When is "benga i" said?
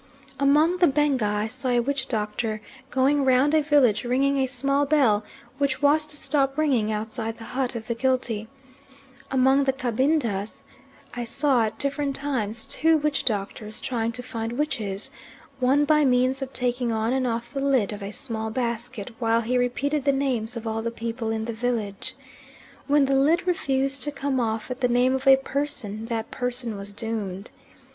0.87-1.45